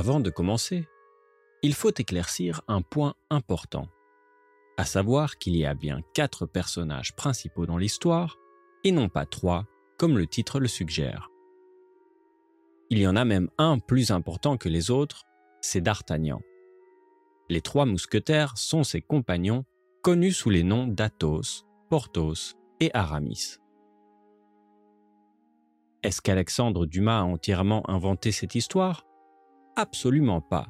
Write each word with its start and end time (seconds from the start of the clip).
Avant 0.00 0.20
de 0.20 0.30
commencer, 0.30 0.88
il 1.62 1.74
faut 1.74 1.92
éclaircir 1.92 2.62
un 2.68 2.80
point 2.80 3.16
important, 3.28 3.86
à 4.78 4.86
savoir 4.86 5.36
qu'il 5.36 5.54
y 5.54 5.66
a 5.66 5.74
bien 5.74 6.00
quatre 6.14 6.46
personnages 6.46 7.14
principaux 7.14 7.66
dans 7.66 7.76
l'histoire, 7.76 8.38
et 8.82 8.92
non 8.92 9.10
pas 9.10 9.26
trois, 9.26 9.66
comme 9.98 10.16
le 10.16 10.26
titre 10.26 10.58
le 10.58 10.68
suggère. 10.68 11.28
Il 12.88 12.96
y 12.98 13.06
en 13.06 13.14
a 13.14 13.26
même 13.26 13.50
un 13.58 13.78
plus 13.78 14.10
important 14.10 14.56
que 14.56 14.70
les 14.70 14.90
autres, 14.90 15.24
c'est 15.60 15.82
D'Artagnan. 15.82 16.40
Les 17.50 17.60
trois 17.60 17.84
mousquetaires 17.84 18.56
sont 18.56 18.84
ses 18.84 19.02
compagnons, 19.02 19.66
connus 20.02 20.32
sous 20.32 20.48
les 20.48 20.62
noms 20.62 20.86
d'Athos, 20.86 21.66
Porthos 21.90 22.56
et 22.80 22.90
Aramis. 22.94 23.58
Est-ce 26.02 26.22
qu'Alexandre 26.22 26.86
Dumas 26.86 27.20
a 27.20 27.24
entièrement 27.24 27.82
inventé 27.90 28.32
cette 28.32 28.54
histoire? 28.54 29.04
Absolument 29.80 30.42
pas. 30.42 30.66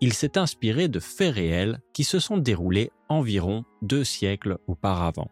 Il 0.00 0.12
s'est 0.12 0.38
inspiré 0.38 0.86
de 0.86 1.00
faits 1.00 1.34
réels 1.34 1.80
qui 1.92 2.04
se 2.04 2.20
sont 2.20 2.36
déroulés 2.36 2.92
environ 3.08 3.64
deux 3.82 4.04
siècles 4.04 4.58
auparavant. 4.68 5.28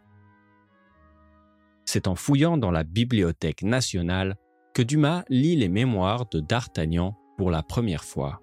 C'est 1.84 2.09
en 2.09 2.16
fouillant 2.16 2.59
dans 2.59 2.73
la 2.73 2.82
Bibliothèque 2.82 3.62
nationale 3.62 4.34
que 4.74 4.82
Dumas 4.82 5.23
lit 5.29 5.55
les 5.55 5.69
mémoires 5.69 6.29
de 6.30 6.41
D'Artagnan 6.41 7.16
pour 7.37 7.52
la 7.52 7.62
première 7.62 8.02
fois. 8.02 8.42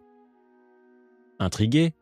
Intrigué, 1.39 1.93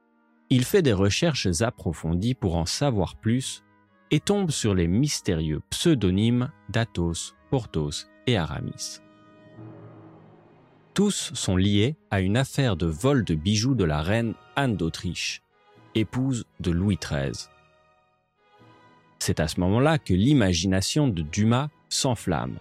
il 0.51 0.63
fait 0.63 0.83
des 0.83 0.93
recherches 0.93 1.61
approfondies 1.61 2.35
pour 2.35 2.57
en 2.57 2.67
savoir 2.67 3.15
plus 3.15 3.63
et 4.11 4.19
tombe 4.19 4.51
sur 4.51 4.75
les 4.75 4.87
mystérieux 4.87 5.61
pseudonymes 5.71 6.51
d'Athos, 6.69 7.33
Porthos 7.49 8.05
et 8.27 8.37
Aramis. 8.37 9.01
Tous 10.93 11.31
sont 11.33 11.55
liés 11.55 11.95
à 12.09 12.19
une 12.19 12.35
affaire 12.35 12.75
de 12.75 12.85
vol 12.85 13.23
de 13.23 13.33
bijoux 13.33 13.75
de 13.75 13.85
la 13.85 14.01
reine 14.01 14.33
Anne 14.57 14.75
d'Autriche, 14.75 15.41
épouse 15.95 16.45
de 16.59 16.69
Louis 16.71 16.97
XIII. 17.01 17.47
C'est 19.17 19.39
à 19.39 19.47
ce 19.47 19.61
moment-là 19.61 19.99
que 19.99 20.13
l'imagination 20.13 21.07
de 21.07 21.21
Dumas 21.21 21.69
s'enflamme. 21.87 22.57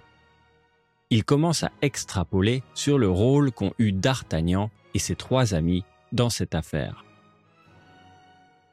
Il 1.11 1.25
commence 1.25 1.65
à 1.65 1.73
extrapoler 1.83 2.63
sur 2.75 2.99
le 2.99 3.09
rôle 3.09 3.51
qu'ont 3.51 3.73
eu 3.79 3.91
D'Artagnan 3.91 4.71
et 4.95 5.01
ses 5.01 5.17
trois 5.17 5.55
amis 5.55 5.85
dans 6.13 6.31
cette 6.31 6.55
affaire. 6.55 7.05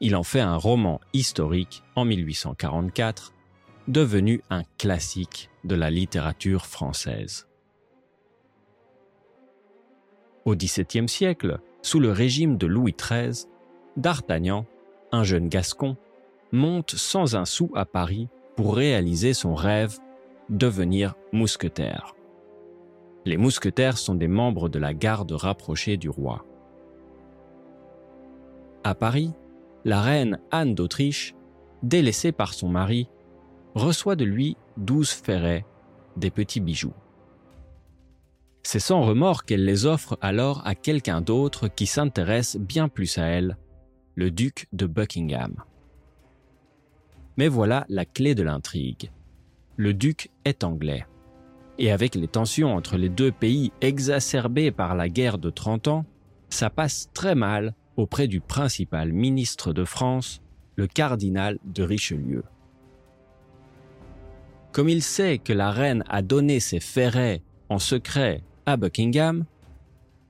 Il 0.02 0.16
en 0.16 0.24
fait 0.24 0.42
un 0.42 0.56
roman 0.56 1.02
historique 1.14 1.82
en 1.96 2.06
1844, 2.06 3.34
devenu 3.88 4.44
un 4.52 4.62
classique 4.78 5.50
de 5.64 5.74
la 5.74 5.90
littérature 5.90 6.68
française. 6.68 7.47
Au 10.48 10.56
XVIIe 10.56 11.10
siècle, 11.10 11.60
sous 11.82 12.00
le 12.00 12.10
régime 12.10 12.56
de 12.56 12.68
Louis 12.68 12.96
XIII, 12.98 13.50
D'Artagnan, 13.98 14.66
un 15.12 15.26
jeune 15.26 15.50
gascon, 15.50 15.98
monte 16.54 16.92
sans 16.92 17.36
un 17.36 17.44
sou 17.44 17.70
à 17.76 17.84
Paris 17.84 18.30
pour 18.56 18.78
réaliser 18.78 19.34
son 19.34 19.56
rêve, 19.56 20.00
devenir 20.48 21.16
mousquetaire. 21.34 22.16
Les 23.26 23.36
mousquetaires 23.36 23.98
sont 23.98 24.16
des 24.16 24.30
membres 24.30 24.70
de 24.70 24.80
la 24.80 24.94
garde 24.94 25.34
rapprochée 25.34 25.98
du 25.98 26.08
roi. 26.08 26.46
À 28.86 28.96
Paris, 28.96 29.34
la 29.84 30.02
reine 30.02 30.40
Anne 30.52 30.76
d'Autriche, 30.76 31.36
délaissée 31.84 32.32
par 32.32 32.54
son 32.54 32.70
mari, 32.70 33.10
reçoit 33.76 34.16
de 34.16 34.24
lui 34.24 34.56
douze 34.78 35.12
ferrets, 35.12 35.66
des 36.16 36.32
petits 36.32 36.62
bijoux. 36.62 36.94
C'est 38.70 38.80
sans 38.80 39.02
remords 39.02 39.46
qu'elle 39.46 39.64
les 39.64 39.86
offre 39.86 40.18
alors 40.20 40.62
à 40.68 40.76
quelqu'un 40.76 41.22
d'autre 41.22 41.70
qui 41.70 41.86
s'intéresse 41.86 42.58
bien 42.58 42.90
plus 42.90 43.18
à 43.18 43.24
elle, 43.24 43.56
le 44.16 44.30
duc 44.30 44.68
de 44.74 44.86
Buckingham. 44.86 45.64
Mais 47.38 47.48
voilà 47.48 47.86
la 47.88 48.04
clé 48.04 48.36
de 48.36 48.44
l'intrigue. 48.44 49.10
Le 49.78 49.94
duc 49.94 50.32
est 50.44 50.66
anglais. 50.66 51.06
Et 51.78 51.94
avec 51.94 52.16
les 52.16 52.28
tensions 52.28 52.76
entre 52.76 52.98
les 52.98 53.08
deux 53.08 53.32
pays 53.32 53.72
exacerbées 53.80 54.72
par 54.72 54.96
la 54.96 55.08
guerre 55.08 55.38
de 55.38 55.50
30 55.50 55.88
ans, 55.88 56.06
ça 56.50 56.70
passe 56.70 57.10
très 57.14 57.36
mal 57.36 57.74
auprès 57.96 58.28
du 58.28 58.42
principal 58.42 59.14
ministre 59.14 59.72
de 59.72 59.86
France, 59.86 60.42
le 60.76 60.88
cardinal 60.88 61.58
de 61.64 61.84
Richelieu. 61.84 62.44
Comme 64.74 64.90
il 64.90 65.02
sait 65.02 65.38
que 65.38 65.54
la 65.54 65.72
reine 65.72 66.04
a 66.10 66.22
donné 66.22 66.60
ses 66.60 66.82
ferrets 66.82 67.42
en 67.70 67.80
secret 67.80 68.44
à 68.68 68.76
Buckingham, 68.76 69.46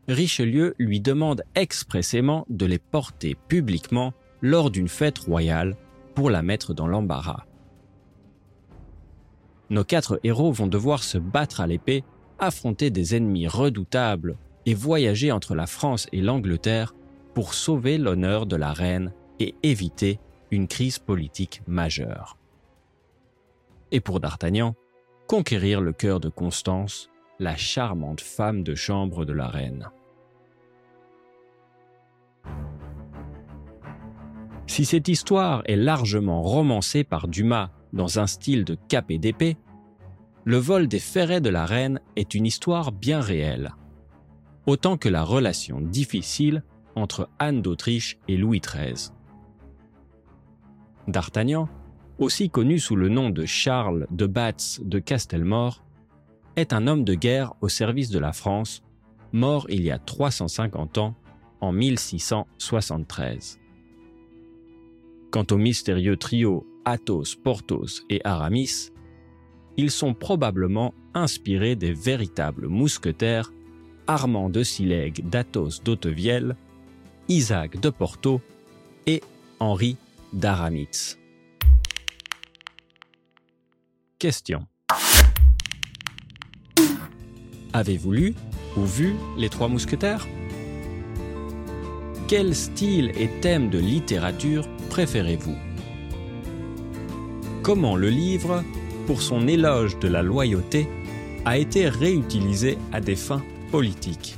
Richelieu 0.07 0.75
lui 0.77 1.01
demande 1.01 1.43
expressément 1.55 2.45
de 2.49 2.65
les 2.65 2.77
porter 2.77 3.35
publiquement 3.35 4.13
lors 4.41 4.69
d'une 4.69 4.87
fête 4.87 5.17
royale 5.17 5.75
pour 6.15 6.29
la 6.29 6.43
mettre 6.43 6.73
dans 6.73 6.87
l'embarras. 6.87 7.45
Nos 9.69 9.83
quatre 9.83 10.19
héros 10.23 10.51
vont 10.51 10.67
devoir 10.67 11.03
se 11.03 11.17
battre 11.17 11.59
à 11.59 11.67
l'épée, 11.67 12.03
affronter 12.39 12.89
des 12.91 13.15
ennemis 13.15 13.47
redoutables 13.47 14.37
et 14.65 14.75
voyager 14.75 15.31
entre 15.31 15.55
la 15.55 15.65
France 15.65 16.07
et 16.13 16.21
l'Angleterre 16.21 16.93
pour 17.33 17.55
sauver 17.55 17.97
l'honneur 17.97 18.45
de 18.45 18.55
la 18.55 18.71
reine 18.71 19.13
et 19.39 19.55
éviter 19.63 20.19
une 20.51 20.67
crise 20.67 20.99
politique 20.99 21.63
majeure. 21.67 22.37
Et 23.91 23.99
pour 23.99 24.19
D'Artagnan, 24.19 24.75
conquérir 25.27 25.81
le 25.81 25.91
cœur 25.91 26.19
de 26.19 26.29
Constance, 26.29 27.09
la 27.39 27.55
charmante 27.55 28.21
femme 28.21 28.63
de 28.63 28.75
chambre 28.75 29.25
de 29.25 29.33
la 29.33 29.47
reine. 29.47 29.89
Si 34.65 34.85
cette 34.85 35.07
histoire 35.07 35.61
est 35.65 35.75
largement 35.75 36.41
romancée 36.41 37.03
par 37.03 37.27
Dumas 37.27 37.71
dans 37.93 38.19
un 38.19 38.27
style 38.27 38.65
de 38.65 38.77
cap 38.87 39.09
et 39.09 39.17
d'épée, 39.17 39.57
le 40.43 40.57
vol 40.57 40.87
des 40.87 40.99
ferrets 40.99 41.41
de 41.41 41.49
la 41.49 41.65
reine 41.65 41.99
est 42.15 42.33
une 42.33 42.45
histoire 42.45 42.91
bien 42.91 43.19
réelle, 43.19 43.73
autant 44.65 44.97
que 44.97 45.09
la 45.09 45.23
relation 45.23 45.81
difficile 45.81 46.63
entre 46.95 47.29
Anne 47.39 47.61
d'Autriche 47.61 48.17
et 48.27 48.37
Louis 48.37 48.61
XIII. 48.61 49.11
D'Artagnan, 51.07 51.69
aussi 52.17 52.49
connu 52.49 52.79
sous 52.79 52.95
le 52.95 53.09
nom 53.09 53.29
de 53.29 53.45
Charles 53.45 54.07
de 54.11 54.25
Batz 54.25 54.81
de 54.83 54.99
Castelmore, 54.99 55.83
est 56.57 56.73
un 56.73 56.87
homme 56.87 57.05
de 57.05 57.13
guerre 57.13 57.53
au 57.61 57.69
service 57.69 58.09
de 58.09 58.19
la 58.19 58.33
France, 58.33 58.83
mort 59.31 59.67
il 59.69 59.83
y 59.83 59.91
a 59.91 59.99
350 59.99 60.97
ans, 60.97 61.15
en 61.61 61.71
1673. 61.71 63.59
Quant 65.31 65.45
au 65.51 65.57
mystérieux 65.57 66.17
trio 66.17 66.67
Athos, 66.83 67.35
Porthos 67.43 68.03
et 68.09 68.21
Aramis, 68.25 68.91
ils 69.77 69.91
sont 69.91 70.13
probablement 70.13 70.93
inspirés 71.13 71.75
des 71.75 71.93
véritables 71.93 72.67
mousquetaires 72.67 73.51
Armand 74.07 74.49
de 74.49 74.63
Silègue 74.63 75.29
d'Athos 75.29 75.81
d'Autevielle 75.83 76.55
Isaac 77.27 77.79
de 77.79 77.89
Porto 77.89 78.41
et 79.05 79.21
Henri 79.59 79.97
d'Aramitz. 80.33 81.19
Question. 84.17 84.65
Avez-vous 87.73 88.11
lu 88.11 88.33
ou 88.77 88.85
vu 88.85 89.15
Les 89.37 89.49
Trois 89.49 89.67
Mousquetaires? 89.67 90.27
Quel 92.27 92.55
style 92.55 93.11
et 93.17 93.29
thème 93.41 93.69
de 93.69 93.77
littérature 93.77 94.67
préférez-vous? 94.89 95.55
Comment 97.63 97.97
le 97.97 98.09
livre, 98.09 98.63
pour 99.05 99.21
son 99.21 99.47
éloge 99.47 99.99
de 99.99 100.07
la 100.07 100.23
loyauté, 100.23 100.87
a 101.45 101.57
été 101.57 101.89
réutilisé 101.89 102.77
à 102.93 103.01
des 103.01 103.15
fins 103.15 103.43
politiques? 103.71 104.37